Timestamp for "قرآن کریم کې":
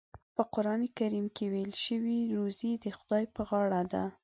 0.53-1.45